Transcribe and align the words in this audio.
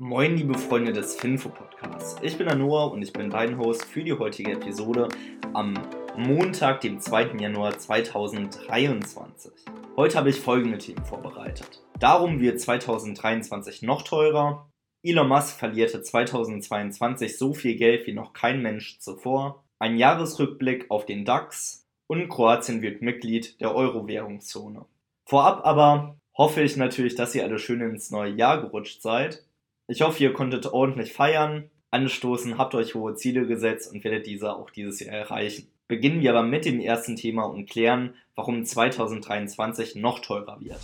Moin, 0.00 0.36
liebe 0.36 0.56
Freunde 0.56 0.92
des 0.92 1.16
Finfo 1.16 1.48
Podcasts. 1.48 2.14
Ich 2.22 2.38
bin 2.38 2.46
der 2.46 2.54
Noah 2.54 2.92
und 2.92 3.02
ich 3.02 3.12
bin 3.12 3.30
dein 3.30 3.58
Host 3.58 3.84
für 3.84 4.04
die 4.04 4.12
heutige 4.12 4.52
Episode 4.52 5.08
am 5.54 5.74
Montag, 6.16 6.82
dem 6.82 7.00
2. 7.00 7.32
Januar 7.40 7.76
2023. 7.76 9.50
Heute 9.96 10.16
habe 10.16 10.30
ich 10.30 10.38
folgende 10.38 10.78
Themen 10.78 11.04
vorbereitet. 11.04 11.82
Darum 11.98 12.38
wird 12.38 12.60
2023 12.60 13.82
noch 13.82 14.02
teurer. 14.02 14.70
Elon 15.02 15.26
Musk 15.26 15.58
verlierte 15.58 16.00
2022 16.00 17.36
so 17.36 17.52
viel 17.52 17.74
Geld 17.74 18.06
wie 18.06 18.12
noch 18.12 18.34
kein 18.34 18.62
Mensch 18.62 19.00
zuvor. 19.00 19.64
Ein 19.80 19.98
Jahresrückblick 19.98 20.92
auf 20.92 21.06
den 21.06 21.24
DAX 21.24 21.88
und 22.06 22.28
Kroatien 22.28 22.82
wird 22.82 23.02
Mitglied 23.02 23.60
der 23.60 23.74
Euro-Währungszone. 23.74 24.86
Vorab 25.24 25.66
aber 25.66 26.16
hoffe 26.34 26.62
ich 26.62 26.76
natürlich, 26.76 27.16
dass 27.16 27.34
ihr 27.34 27.42
alle 27.42 27.58
schön 27.58 27.80
ins 27.80 28.12
neue 28.12 28.30
Jahr 28.30 28.60
gerutscht 28.60 29.02
seid 29.02 29.42
ich 29.90 30.02
hoffe, 30.02 30.22
ihr 30.22 30.34
konntet 30.34 30.66
ordentlich 30.66 31.14
feiern, 31.14 31.70
anstoßen, 31.90 32.58
habt 32.58 32.74
euch 32.74 32.94
hohe 32.94 33.14
Ziele 33.14 33.46
gesetzt 33.46 33.90
und 33.90 34.04
werdet 34.04 34.26
diese 34.26 34.54
auch 34.54 34.68
dieses 34.68 35.00
Jahr 35.00 35.14
erreichen. 35.14 35.68
Beginnen 35.88 36.20
wir 36.20 36.30
aber 36.30 36.42
mit 36.42 36.66
dem 36.66 36.78
ersten 36.78 37.16
Thema 37.16 37.44
und 37.44 37.68
klären, 37.68 38.14
warum 38.34 38.66
2023 38.66 39.96
noch 39.96 40.18
teurer 40.18 40.60
wird. 40.60 40.80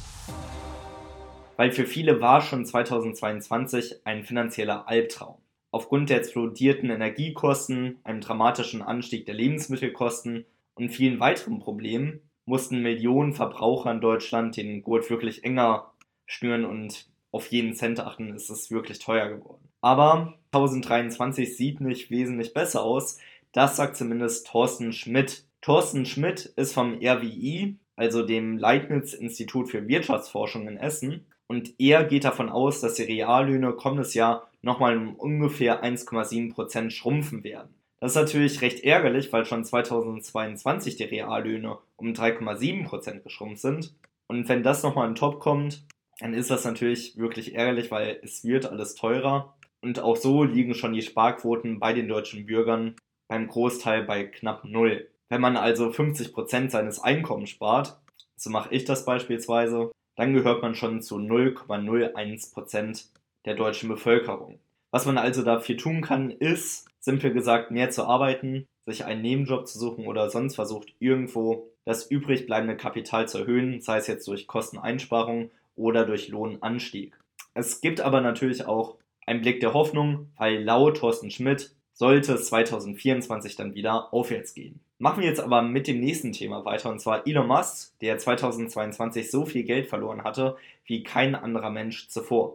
Weil 1.57 1.71
für 1.71 1.85
viele 1.85 2.23
war 2.23 2.41
schon 2.41 2.65
2022 2.65 4.07
ein 4.07 4.25
finanzieller 4.25 4.89
Albtraum. 4.89 5.37
Aufgrund 5.71 6.09
der 6.09 6.19
explodierten 6.19 6.89
Energiekosten, 6.89 7.99
einem 8.05 8.23
dramatischen 8.23 8.81
Anstieg 8.81 9.27
der 9.27 9.35
Lebensmittelkosten 9.35 10.47
und 10.77 10.89
vielen 10.89 11.21
weiteren 11.21 11.59
Problemen 11.59 12.23
mussten 12.47 12.81
Millionen 12.81 13.35
Verbraucher 13.35 13.91
in 13.91 14.01
Deutschland 14.01 14.57
den 14.57 14.83
Gurt 14.83 15.11
wirklich 15.11 15.45
enger 15.45 15.93
schnüren 16.25 16.65
und 16.65 17.07
auf 17.35 17.49
jeden 17.49 17.75
Cent 17.75 17.99
achten, 17.99 18.33
ist 18.33 18.49
es 18.49 18.71
wirklich 18.71 19.01
teuer 19.01 19.29
geworden. 19.29 19.69
Aber 19.81 20.35
2023 20.53 21.57
sieht 21.57 21.81
nicht 21.81 22.11
wesentlich 22.11 22.55
besser 22.55 22.85
aus. 22.85 23.19
Das 23.51 23.77
sagt 23.77 23.97
zumindest 23.97 24.47
Thorsten 24.47 24.93
Schmidt. 24.93 25.45
Thorsten 25.61 26.07
Schmidt 26.07 26.47
ist 26.57 26.75
vom 26.75 26.95
RWI, 27.03 27.77
also 27.97 28.23
dem 28.23 28.57
Leibniz-Institut 28.57 29.69
für 29.69 29.89
Wirtschaftsforschung 29.89 30.69
in 30.69 30.77
Essen. 30.77 31.27
Und 31.49 31.75
er 31.79 32.05
geht 32.05 32.25
davon 32.25 32.49
aus, 32.49 32.81
dass 32.81 32.95
die 32.95 33.03
Reallöhne 33.03 33.73
kommendes 33.73 34.15
Jahr 34.15 34.49
nochmal 34.63 34.97
um 34.97 35.17
ungefähr 35.17 35.85
1,7% 35.85 36.91
schrumpfen 36.91 37.43
werden. 37.43 37.75
Das 37.99 38.13
ist 38.13 38.17
natürlich 38.17 38.63
recht 38.63 38.85
ärgerlich, 38.85 39.33
weil 39.33 39.45
schon 39.45 39.65
2022 39.65 40.97
die 40.97 41.05
Reallöhne 41.05 41.79
um 41.97 42.13
3,7% 42.13 43.21
geschrumpft 43.21 43.63
sind. 43.63 43.95
Und 44.29 44.49
wenn 44.49 44.63
das 44.63 44.83
nochmal 44.85 45.09
in 45.09 45.15
Top 45.17 45.41
kommt, 45.41 45.85
dann 46.21 46.35
ist 46.35 46.51
das 46.51 46.65
natürlich 46.65 47.17
wirklich 47.19 47.55
ärgerlich, 47.55 47.91
weil 47.91 48.21
es 48.23 48.45
wird 48.45 48.67
alles 48.67 48.95
teurer. 48.95 49.55
Und 49.81 50.01
auch 50.01 50.17
so 50.17 50.45
liegen 50.45 50.75
schon 50.75 50.93
die 50.95 51.03
Sparquoten 51.03 51.79
bei 51.79 51.93
den 51.93 52.09
deutschen 52.09 52.47
Bürgern 52.47 52.97
beim 53.29 53.49
Großteil 53.49 54.05
bei 54.05 54.25
knapp 54.25 54.65
null. 54.65 55.09
Wenn 55.29 55.41
man 55.41 55.57
also 55.57 55.89
50% 55.89 56.71
seines 56.71 57.01
Einkommens 57.01 57.51
spart, 57.51 57.99
so 58.37 58.51
mache 58.51 58.75
ich 58.75 58.85
das 58.85 59.05
beispielsweise, 59.05 59.91
dann 60.17 60.33
gehört 60.35 60.63
man 60.63 60.75
schon 60.75 61.03
zu 61.03 61.17
0,01% 61.17 63.07
der 63.45 63.55
deutschen 63.55 63.89
Bevölkerung. 63.89 64.59
Was 64.91 65.07
man 65.07 65.19
also 65.19 65.43
dafür 65.43 65.77
tun 65.77 66.03
kann, 66.03 66.31
ist, 66.31 66.89
simpel 67.01 67.33
gesagt, 67.33 67.71
mehr 67.71 67.91
zu 67.91 68.05
arbeiten, 68.05 68.67
sich 68.87 69.05
einen 69.05 69.23
Nebenjob 69.23 69.67
zu 69.67 69.79
suchen 69.79 70.07
oder 70.07 70.31
sonst 70.31 70.55
versucht, 70.55 70.95
irgendwo 70.99 71.69
das 71.85 72.07
übrig 72.11 72.47
bleibende 72.47 72.77
Kapital 72.77 73.29
zu 73.29 73.39
erhöhen, 73.39 73.81
sei 73.81 73.99
es 73.99 74.07
jetzt 74.07 74.29
durch 74.29 74.47
Kosteneinsparung 74.47 75.51
oder 75.77 76.05
durch 76.05 76.29
Lohnanstieg. 76.29 77.19
Es 77.55 77.81
gibt 77.81 78.01
aber 78.01 78.21
natürlich 78.21 78.67
auch 78.67 78.97
einen 79.27 79.41
Blick 79.41 79.61
der 79.61 79.75
Hoffnung, 79.75 80.29
weil 80.37 80.63
laut 80.63 80.99
Thorsten 80.99 81.31
Schmidt 81.31 81.75
sollte 81.93 82.35
es 82.35 82.47
2024 82.47 83.57
dann 83.57 83.75
wieder 83.75 84.13
aufwärts 84.13 84.55
gehen. 84.55 84.81
Machen 84.99 85.23
wir 85.23 85.29
jetzt 85.29 85.41
aber 85.41 85.63
mit 85.63 85.87
dem 85.87 86.01
nächsten 86.01 86.33
Thema 86.33 86.65
weiter 86.65 86.91
und 86.91 87.01
zwar 87.01 87.27
Elon 87.27 87.47
Musk, 87.47 87.99
der 88.01 88.19
2022 88.19 89.31
so 89.31 89.47
viel 89.47 89.63
Geld 89.63 89.87
verloren 89.87 90.25
hatte 90.25 90.57
wie 90.85 91.03
kein 91.03 91.35
anderer 91.35 91.71
Mensch 91.71 92.09
zuvor. 92.09 92.55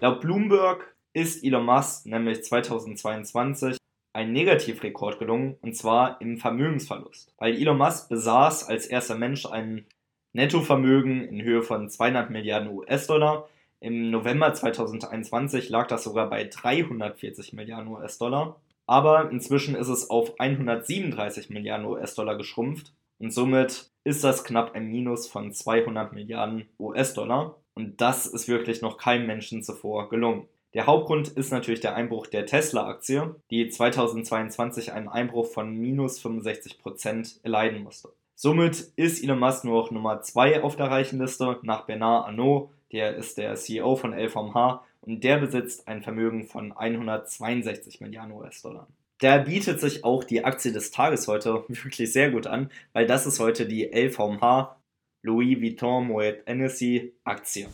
Laut 0.00 0.20
Bloomberg 0.20 0.94
ist 1.12 1.44
Elon 1.44 1.64
Musk 1.64 2.06
nämlich 2.06 2.42
2022 2.42 3.76
ein 4.12 4.32
Negativrekord 4.32 5.18
gelungen 5.18 5.56
und 5.60 5.76
zwar 5.76 6.20
im 6.20 6.38
Vermögensverlust. 6.38 7.32
Weil 7.38 7.56
Elon 7.56 7.78
Musk 7.78 8.08
besaß 8.08 8.68
als 8.68 8.86
erster 8.86 9.16
Mensch 9.16 9.46
einen 9.46 9.86
Nettovermögen 10.32 11.22
in 11.22 11.42
Höhe 11.42 11.62
von 11.62 11.88
200 11.88 12.30
Milliarden 12.30 12.70
US-Dollar. 12.70 13.48
Im 13.80 14.10
November 14.10 14.52
2021 14.52 15.68
lag 15.70 15.86
das 15.86 16.04
sogar 16.04 16.30
bei 16.30 16.44
340 16.44 17.52
Milliarden 17.52 17.88
US-Dollar. 17.88 18.60
Aber 18.86 19.30
inzwischen 19.30 19.74
ist 19.74 19.88
es 19.88 20.10
auf 20.10 20.38
137 20.38 21.50
Milliarden 21.50 21.86
US-Dollar 21.86 22.36
geschrumpft 22.36 22.92
und 23.20 23.32
somit 23.32 23.90
ist 24.02 24.24
das 24.24 24.44
knapp 24.44 24.74
ein 24.74 24.86
Minus 24.86 25.28
von 25.28 25.52
200 25.52 26.12
Milliarden 26.12 26.68
US-Dollar. 26.78 27.56
Und 27.74 28.00
das 28.00 28.26
ist 28.26 28.48
wirklich 28.48 28.82
noch 28.82 28.96
keinem 28.96 29.26
Menschen 29.26 29.62
zuvor 29.62 30.08
gelungen. 30.08 30.48
Der 30.74 30.86
Hauptgrund 30.86 31.28
ist 31.28 31.50
natürlich 31.50 31.80
der 31.80 31.94
Einbruch 31.94 32.26
der 32.26 32.46
Tesla-Aktie, 32.46 33.34
die 33.50 33.68
2022 33.68 34.92
einen 34.92 35.08
Einbruch 35.08 35.46
von 35.46 35.74
minus 35.74 36.24
65% 36.24 37.42
erleiden 37.42 37.82
musste. 37.82 38.10
Somit 38.42 38.94
ist 38.96 39.22
Elon 39.22 39.38
Musk 39.38 39.64
nur 39.64 39.82
noch 39.82 39.90
Nummer 39.90 40.22
2 40.22 40.62
auf 40.62 40.74
der 40.74 40.90
reichen 40.90 41.20
Liste 41.20 41.58
nach 41.62 41.84
Bernard 41.84 42.26
Arnault, 42.26 42.70
der 42.90 43.14
ist 43.16 43.36
der 43.36 43.54
CEO 43.54 43.96
von 43.96 44.14
LVMH 44.14 44.82
und 45.02 45.22
der 45.22 45.36
besitzt 45.36 45.86
ein 45.86 46.00
Vermögen 46.00 46.44
von 46.44 46.72
162 46.72 48.00
Milliarden 48.00 48.32
US-Dollar. 48.32 48.88
Da 49.18 49.36
bietet 49.36 49.78
sich 49.78 50.04
auch 50.04 50.24
die 50.24 50.42
Aktie 50.42 50.72
des 50.72 50.90
Tages 50.90 51.28
heute 51.28 51.64
wirklich 51.68 52.14
sehr 52.14 52.30
gut 52.30 52.46
an, 52.46 52.70
weil 52.94 53.06
das 53.06 53.26
ist 53.26 53.40
heute 53.40 53.66
die 53.66 53.84
LVMH 53.84 54.74
Louis 55.20 55.60
Vuitton 55.60 56.06
Moet 56.06 56.38
Hennessy 56.46 57.12
Aktie. 57.24 57.66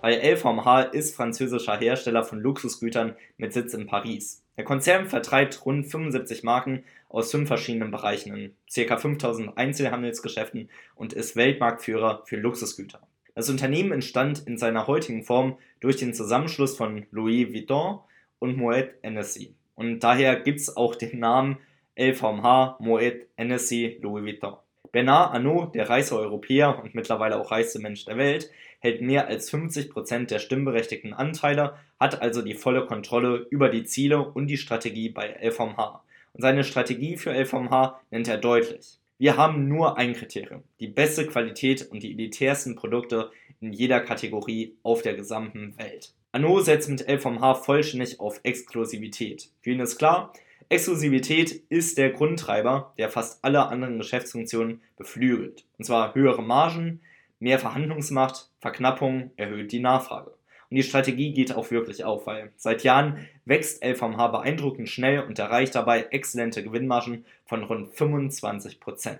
Weil 0.00 0.20
LVMH 0.20 0.82
ist 0.92 1.16
französischer 1.16 1.76
Hersteller 1.76 2.22
von 2.22 2.40
Luxusgütern 2.40 3.16
mit 3.36 3.52
Sitz 3.52 3.74
in 3.74 3.86
Paris. 3.86 4.44
Der 4.56 4.64
Konzern 4.64 5.06
vertreibt 5.06 5.64
rund 5.66 5.86
75 5.86 6.44
Marken 6.44 6.84
aus 7.08 7.30
fünf 7.30 7.48
verschiedenen 7.48 7.90
Bereichen 7.90 8.34
in 8.34 8.86
ca. 8.86 8.96
5000 8.96 9.56
Einzelhandelsgeschäften 9.56 10.68
und 10.94 11.12
ist 11.12 11.36
Weltmarktführer 11.36 12.22
für 12.26 12.36
Luxusgüter. 12.36 13.00
Das 13.34 13.48
Unternehmen 13.48 13.92
entstand 13.92 14.46
in 14.46 14.58
seiner 14.58 14.86
heutigen 14.86 15.24
Form 15.24 15.58
durch 15.80 15.96
den 15.96 16.14
Zusammenschluss 16.14 16.76
von 16.76 17.06
Louis 17.10 17.52
Vuitton 17.52 18.00
und 18.40 18.56
Moet 18.56 18.90
Hennessy. 19.02 19.54
Und 19.74 20.00
daher 20.00 20.40
gibt 20.40 20.60
es 20.60 20.76
auch 20.76 20.96
den 20.96 21.20
Namen 21.20 21.58
LVMH 21.96 22.78
Moet 22.80 23.26
Hennessy 23.36 23.98
Louis 24.02 24.24
Vuitton. 24.24 24.56
Bernard 24.90 25.34
Arnault, 25.34 25.74
der 25.74 25.88
reichste 25.88 26.16
Europäer 26.16 26.82
und 26.82 26.94
mittlerweile 26.94 27.38
auch 27.38 27.50
reichste 27.50 27.78
Mensch 27.78 28.04
der 28.04 28.16
Welt, 28.16 28.50
hält 28.78 29.00
mehr 29.02 29.26
als 29.26 29.52
50% 29.52 30.26
der 30.26 30.38
stimmberechtigten 30.38 31.12
Anteile, 31.12 31.74
hat 31.98 32.22
also 32.22 32.42
die 32.42 32.54
volle 32.54 32.86
Kontrolle 32.86 33.46
über 33.50 33.68
die 33.68 33.84
Ziele 33.84 34.22
und 34.22 34.46
die 34.46 34.56
Strategie 34.56 35.08
bei 35.08 35.36
LVMH. 35.42 36.02
Und 36.32 36.42
seine 36.42 36.64
Strategie 36.64 37.16
für 37.16 37.32
LVMH 37.32 38.00
nennt 38.10 38.28
er 38.28 38.38
deutlich. 38.38 38.98
Wir 39.18 39.36
haben 39.36 39.66
nur 39.66 39.98
ein 39.98 40.14
Kriterium, 40.14 40.62
die 40.78 40.86
beste 40.86 41.26
Qualität 41.26 41.90
und 41.90 42.04
die 42.04 42.12
elitärsten 42.12 42.76
Produkte 42.76 43.32
in 43.60 43.72
jeder 43.72 44.00
Kategorie 44.00 44.76
auf 44.84 45.02
der 45.02 45.14
gesamten 45.14 45.76
Welt. 45.76 46.12
Arnault 46.30 46.66
setzt 46.66 46.88
mit 46.88 47.08
LVMH 47.08 47.54
vollständig 47.56 48.20
auf 48.20 48.38
Exklusivität. 48.44 49.50
Für 49.60 49.70
ihn 49.70 49.80
ist 49.80 49.98
klar, 49.98 50.32
Exklusivität 50.68 51.62
ist 51.68 51.98
der 51.98 52.10
Grundtreiber, 52.10 52.92
der 52.98 53.08
fast 53.08 53.42
alle 53.42 53.66
anderen 53.66 53.98
Geschäftsfunktionen 53.98 54.82
beflügelt. 54.96 55.64
Und 55.78 55.84
zwar 55.84 56.14
höhere 56.14 56.42
Margen, 56.42 57.00
Mehr 57.40 57.60
Verhandlungsmacht, 57.60 58.47
Verknappung 58.60 59.30
erhöht 59.36 59.72
die 59.72 59.80
Nachfrage. 59.80 60.30
Und 60.70 60.76
die 60.76 60.82
Strategie 60.82 61.32
geht 61.32 61.54
auch 61.54 61.70
wirklich 61.70 62.04
auf, 62.04 62.26
weil 62.26 62.52
seit 62.56 62.82
Jahren 62.82 63.26
wächst 63.46 63.82
LVMH 63.82 64.28
beeindruckend 64.28 64.88
schnell 64.88 65.20
und 65.20 65.38
erreicht 65.38 65.74
dabei 65.74 66.08
exzellente 66.10 66.62
Gewinnmargen 66.62 67.24
von 67.46 67.64
rund 67.64 67.94
25%. 67.94 69.18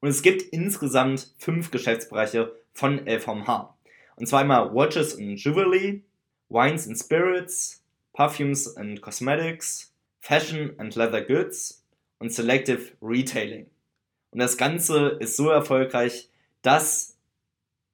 Und 0.00 0.08
es 0.08 0.22
gibt 0.22 0.42
insgesamt 0.42 1.34
fünf 1.38 1.70
Geschäftsbereiche 1.70 2.52
von 2.72 3.06
LVMH. 3.06 3.74
Und 4.16 4.26
zwar 4.26 4.40
einmal 4.40 4.72
Watches 4.72 5.16
and 5.18 5.42
Jewelry, 5.42 6.02
Wines 6.48 6.86
and 6.86 6.98
Spirits, 6.98 7.82
Perfumes 8.14 8.76
and 8.76 9.02
Cosmetics, 9.02 9.92
Fashion 10.20 10.72
and 10.78 10.94
Leather 10.94 11.22
Goods 11.22 11.84
und 12.18 12.32
Selective 12.32 12.92
Retailing. 13.02 13.66
Und 14.30 14.40
das 14.40 14.56
Ganze 14.56 15.18
ist 15.20 15.36
so 15.36 15.50
erfolgreich, 15.50 16.28
dass 16.62 17.17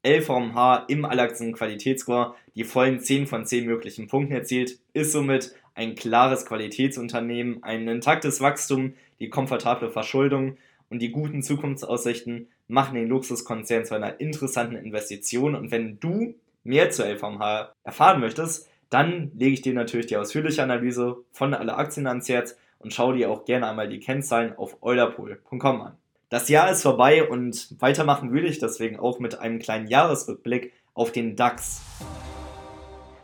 LVMH 0.04 0.84
im 0.88 1.04
Allaxen 1.04 1.52
Qualitätsscore 1.52 2.34
die 2.54 2.64
vollen 2.64 3.00
10 3.00 3.26
von 3.26 3.44
10 3.44 3.66
möglichen 3.66 4.06
Punkten 4.06 4.34
erzielt, 4.34 4.78
ist 4.92 5.12
somit 5.12 5.54
ein 5.74 5.94
klares 5.96 6.46
Qualitätsunternehmen, 6.46 7.62
ein 7.62 7.88
intaktes 7.88 8.40
Wachstum, 8.40 8.94
die 9.18 9.28
komfortable 9.28 9.90
Verschuldung 9.90 10.56
und 10.88 11.00
die 11.00 11.10
guten 11.10 11.42
Zukunftsaussichten 11.42 12.48
machen 12.68 12.94
den 12.94 13.08
Luxuskonzern 13.08 13.84
zu 13.84 13.94
einer 13.94 14.20
interessanten 14.20 14.76
Investition. 14.76 15.54
Und 15.54 15.70
wenn 15.70 15.98
du 15.98 16.34
mehr 16.62 16.90
zur 16.90 17.06
LVMH 17.06 17.74
erfahren 17.82 18.20
möchtest, 18.20 18.68
dann 18.90 19.32
lege 19.34 19.54
ich 19.54 19.62
dir 19.62 19.74
natürlich 19.74 20.06
die 20.06 20.16
ausführliche 20.16 20.62
Analyse 20.62 21.16
von 21.32 21.52
alle 21.54 21.76
Aktien 21.76 22.06
ans 22.06 22.28
Herz 22.28 22.56
und 22.78 22.92
schau 22.92 23.12
dir 23.12 23.30
auch 23.30 23.44
gerne 23.44 23.68
einmal 23.68 23.88
die 23.88 23.98
Kennzahlen 23.98 24.56
auf 24.56 24.82
eulerpool.com 24.82 25.80
an. 25.80 25.96
Das 26.34 26.48
Jahr 26.48 26.68
ist 26.68 26.82
vorbei 26.82 27.28
und 27.28 27.80
weitermachen 27.80 28.32
würde 28.32 28.48
ich 28.48 28.58
deswegen 28.58 28.98
auch 28.98 29.20
mit 29.20 29.38
einem 29.38 29.60
kleinen 29.60 29.86
Jahresrückblick 29.86 30.72
auf 30.92 31.12
den 31.12 31.36
DAX. 31.36 31.80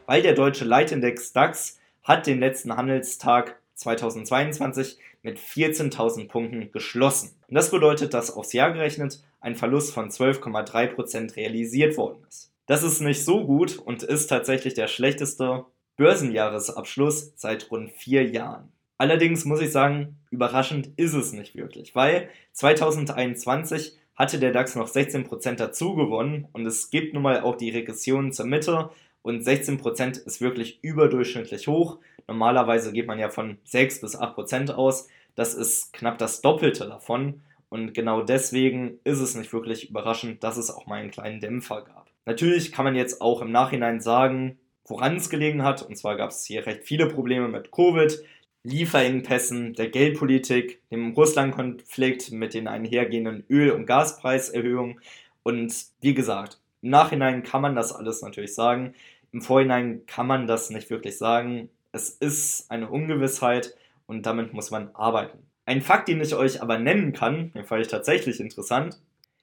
Weil 0.06 0.22
der 0.22 0.34
deutsche 0.34 0.64
Leitindex 0.64 1.32
DAX 1.32 1.80
hat 2.04 2.28
den 2.28 2.38
letzten 2.38 2.76
Handelstag 2.76 3.58
2022 3.74 5.00
mit 5.24 5.40
14.000 5.40 6.28
Punkten 6.28 6.70
geschlossen. 6.70 7.32
Und 7.48 7.56
das 7.56 7.72
bedeutet, 7.72 8.14
dass 8.14 8.30
aufs 8.30 8.52
Jahr 8.52 8.70
gerechnet 8.70 9.20
ein 9.40 9.56
Verlust 9.56 9.92
von 9.92 10.08
12,3% 10.08 11.34
realisiert 11.34 11.96
worden 11.96 12.24
ist. 12.28 12.52
Das 12.66 12.84
ist 12.84 13.00
nicht 13.00 13.24
so 13.24 13.44
gut 13.44 13.76
und 13.76 14.04
ist 14.04 14.28
tatsächlich 14.28 14.74
der 14.74 14.86
schlechteste 14.86 15.64
Börsenjahresabschluss 15.96 17.32
seit 17.34 17.72
rund 17.72 17.90
vier 17.90 18.24
Jahren. 18.24 18.70
Allerdings 19.00 19.47
muss 19.47 19.62
ich 19.62 19.73
sagen, 19.73 20.19
überraschend 20.31 20.91
ist 20.97 21.14
es 21.14 21.32
nicht 21.32 21.56
wirklich, 21.56 21.94
weil 21.94 22.29
2021 22.52 23.97
hatte 24.14 24.38
der 24.38 24.52
DAX 24.52 24.76
noch 24.76 24.91
16% 24.91 25.55
dazu 25.55 25.94
gewonnen 25.94 26.47
und 26.52 26.67
es 26.67 26.91
gibt 26.91 27.14
nun 27.14 27.23
mal 27.23 27.41
auch 27.41 27.56
die 27.56 27.70
Regression 27.70 28.31
zur 28.31 28.44
Mitte 28.44 28.91
und 29.23 29.43
16% 29.43 30.26
ist 30.26 30.43
wirklich 30.43 30.85
überdurchschnittlich 30.85 31.67
hoch. 31.67 31.97
Normalerweise 32.29 32.93
geht 32.93 33.06
man 33.06 33.19
ja 33.19 33.31
von 33.31 33.56
6 33.64 34.02
bis 34.02 34.20
8% 34.20 34.75
aus. 34.75 35.08
Das 35.35 35.55
ist 35.55 35.94
knapp 35.94 36.19
das 36.19 36.43
Doppelte 36.43 36.87
davon. 36.87 37.41
Und 37.70 37.94
genau 37.94 38.20
deswegen 38.20 38.99
ist 39.05 39.20
es 39.20 39.35
nicht 39.35 39.55
wirklich 39.55 39.88
überraschend, 39.88 40.44
dass 40.44 40.58
es 40.58 40.70
auch 40.70 40.85
mal 40.85 40.96
einen 40.96 41.11
kleinen 41.11 41.41
Dämpfer 41.41 41.85
gab. 41.85 42.11
Natürlich 42.26 42.70
kann 42.70 42.85
man 42.85 42.96
jetzt 42.96 43.23
auch 43.23 43.41
im 43.41 43.50
Nachhinein 43.50 44.03
sagen, 44.03 44.58
woran 44.85 45.17
es 45.17 45.31
gelegen 45.31 45.62
hat. 45.62 45.81
Und 45.81 45.96
zwar 45.96 46.19
gab 46.19 46.32
es 46.32 46.44
hier 46.44 46.67
recht 46.67 46.85
viele 46.85 47.06
Probleme 47.06 47.49
mit 47.49 47.70
Covid, 47.70 48.23
Lieferengpässen, 48.62 49.74
der 49.74 49.88
Geldpolitik, 49.88 50.80
dem 50.90 51.12
Russland-Konflikt 51.12 52.30
mit 52.32 52.54
den 52.54 52.68
einhergehenden 52.68 53.44
Öl- 53.48 53.70
und 53.70 53.86
Gaspreiserhöhungen. 53.86 55.00
Und 55.42 55.74
wie 56.00 56.14
gesagt, 56.14 56.60
im 56.82 56.90
Nachhinein 56.90 57.42
kann 57.42 57.62
man 57.62 57.74
das 57.74 57.92
alles 57.92 58.22
natürlich 58.22 58.54
sagen. 58.54 58.94
Im 59.32 59.42
Vorhinein 59.42 60.04
kann 60.06 60.26
man 60.26 60.46
das 60.46 60.70
nicht 60.70 60.90
wirklich 60.90 61.16
sagen. 61.16 61.70
Es 61.92 62.10
ist 62.10 62.70
eine 62.70 62.90
Ungewissheit 62.90 63.74
und 64.06 64.26
damit 64.26 64.52
muss 64.52 64.70
man 64.70 64.94
arbeiten. 64.94 65.38
Ein 65.66 65.82
Fakt, 65.82 66.08
den 66.08 66.20
ich 66.20 66.34
euch 66.34 66.60
aber 66.62 66.78
nennen 66.78 67.12
kann, 67.12 67.52
den 67.52 67.64
fand 67.64 67.82
ich 67.82 67.88
tatsächlich 67.88 68.40
interessant, 68.40 69.00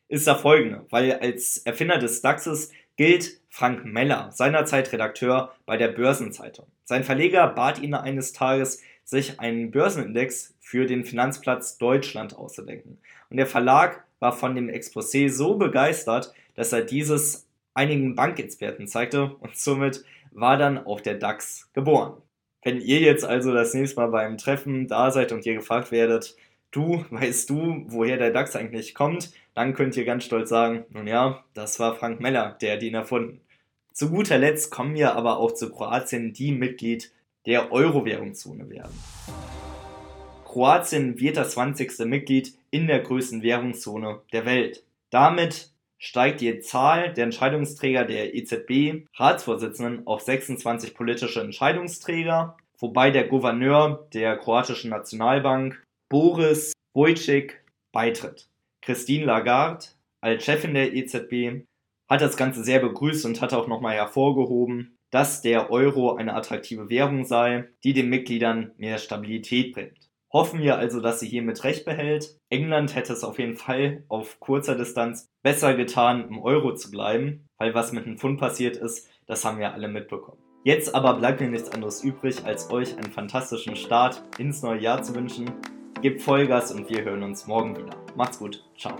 ist 0.09 0.27
der 0.27 0.35
folgende, 0.35 0.85
weil 0.89 1.13
als 1.13 1.59
Erfinder 1.59 1.97
des 1.97 2.21
DAXes 2.21 2.71
gilt 2.97 3.39
Frank 3.49 3.85
Meller, 3.85 4.31
seinerzeit 4.31 4.91
Redakteur 4.91 5.55
bei 5.65 5.77
der 5.77 5.89
Börsenzeitung. 5.89 6.67
Sein 6.83 7.03
Verleger 7.03 7.47
bat 7.47 7.79
ihn 7.79 7.93
eines 7.93 8.33
Tages, 8.33 8.81
sich 9.07 9.39
einen 9.39 9.71
Börsenindex 9.71 10.54
für 10.59 10.86
den 10.86 11.06
Finanzplatz 11.06 11.77
Deutschland 11.77 12.36
auszudenken. 12.36 12.98
Und 13.30 13.38
der 13.38 13.48
Verlag 13.48 14.04
war 14.19 14.33
von 14.33 14.54
dem 14.54 14.68
Exposé 14.68 15.30
so 15.30 15.56
begeistert, 15.56 16.33
dass 16.56 16.74
er 16.74 16.81
dieses 16.81 17.48
einigen 17.74 18.15
Bankexperten 18.15 18.86
zeigte 18.86 19.36
und 19.39 19.56
somit 19.56 20.04
war 20.31 20.57
dann 20.57 20.86
auch 20.86 21.00
der 21.00 21.13
DAX 21.15 21.69
geboren. 21.71 22.21
Wenn 22.63 22.81
ihr 22.81 23.00
jetzt 23.00 23.24
also 23.24 23.54
das 23.54 23.74
nächste 23.74 23.95
Mal 23.98 24.07
beim 24.07 24.38
Treffen 24.38 24.89
da 24.89 25.10
seid 25.10 25.31
und 25.31 25.45
ihr 25.45 25.53
gefragt 25.53 25.92
werdet, 25.94 26.36
du, 26.71 27.06
weißt 27.10 27.50
du, 27.50 27.86
woher 27.88 28.18
der 28.18 28.31
DAX 28.31 28.57
eigentlich 28.57 28.94
kommt, 28.94 29.31
dann 29.53 29.74
könnt 29.74 29.95
ihr 29.95 30.03
ganz 30.03 30.25
stolz 30.25 30.50
sagen, 30.50 30.83
nun 30.89 31.07
ja, 31.07 31.45
das 31.53 31.80
war 31.80 31.95
Frank 31.95 32.19
Meller, 32.19 32.57
der 32.60 32.74
hat 32.74 32.83
ihn 32.83 32.95
erfunden. 32.95 33.39
Zu 33.94 34.10
guter 34.10 34.38
Letzt 34.38 34.69
kommen 34.69 34.95
wir 34.95 35.15
aber 35.15 35.38
auch 35.38 35.53
zu 35.53 35.71
Kroatien, 35.71 36.33
die 36.33 36.51
Mitglied 36.51 37.13
der 37.47 37.71
Euro-Währungszone 37.71 38.69
werden. 38.69 38.94
Kroatien 40.44 41.19
wird 41.19 41.38
das 41.38 41.51
20. 41.51 41.99
Mitglied 41.99 42.53
in 42.71 42.88
der 42.88 42.99
größten 42.99 43.41
Währungszone 43.41 44.21
der 44.33 44.45
Welt. 44.45 44.83
Damit 45.09 45.71
steigt 45.97 46.41
die 46.41 46.59
Zahl 46.59 47.13
der 47.13 47.23
Entscheidungsträger 47.23 48.05
der 48.05 48.35
EZB, 48.35 49.07
Ratsvorsitzenden, 49.15 50.05
auf 50.05 50.21
26 50.21 50.94
politische 50.94 51.41
Entscheidungsträger, 51.41 52.57
wobei 52.79 53.11
der 53.11 53.27
Gouverneur 53.27 54.07
der 54.13 54.38
kroatischen 54.38 54.89
Nationalbank, 54.89 55.81
Boris 56.09 56.73
Vojcik, 56.93 57.63
beitritt. 57.93 58.50
Christine 58.81 59.25
Lagarde 59.25 59.85
als 60.21 60.43
Chefin 60.43 60.73
der 60.73 60.93
EZB 60.93 61.65
hat 62.09 62.21
das 62.21 62.38
Ganze 62.38 62.63
sehr 62.63 62.79
begrüßt 62.79 63.25
und 63.25 63.41
hat 63.41 63.53
auch 63.53 63.67
nochmal 63.67 63.95
hervorgehoben, 63.95 64.96
dass 65.12 65.42
der 65.42 65.71
Euro 65.71 66.15
eine 66.15 66.33
attraktive 66.33 66.89
Währung 66.89 67.25
sei, 67.25 67.69
die 67.83 67.94
den 67.94 68.09
Mitgliedern 68.09 68.71
mehr 68.77 68.98
Stabilität 68.98 69.74
bringt. 69.74 70.07
Hoffen 70.31 70.59
wir 70.62 70.77
also, 70.77 71.00
dass 71.00 71.19
sie 71.19 71.27
hiermit 71.27 71.63
recht 71.63 71.86
behält. 71.86 72.38
England 72.50 72.95
hätte 72.95 73.13
es 73.13 73.24
auf 73.24 73.39
jeden 73.39 73.56
Fall 73.56 74.04
auf 74.09 74.39
kurzer 74.39 74.75
Distanz 74.75 75.30
besser 75.42 75.74
getan, 75.74 76.27
im 76.27 76.39
Euro 76.39 76.75
zu 76.75 76.92
bleiben, 76.92 77.48
weil 77.57 77.74
was 77.74 77.94
mit 77.94 78.06
dem 78.06 78.18
Pfund 78.18 78.39
passiert 78.39 78.75
ist, 78.75 79.09
das 79.25 79.45
haben 79.45 79.59
wir 79.59 79.74
alle 79.74 79.88
mitbekommen. 79.88 80.42
Jetzt 80.63 80.94
aber 80.94 81.13
bleibt 81.13 81.39
mir 81.39 81.50
nichts 81.50 81.71
anderes 81.71 82.03
übrig, 82.03 82.44
als 82.44 82.69
euch 82.71 82.98
einen 82.98 83.12
fantastischen 83.12 83.77
Start 83.77 84.21
ins 84.38 84.62
neue 84.63 84.81
Jahr 84.81 85.01
zu 85.01 85.15
wünschen. 85.15 85.50
Gebt 86.01 86.21
Vollgas 86.21 86.74
und 86.74 86.89
wir 86.89 87.06
hören 87.06 87.24
uns 87.24 87.48
morgen 87.48 87.77
wieder. 87.77 87.95
Macht's 88.15 88.38
gut. 88.38 88.63
Ciao. 88.77 88.98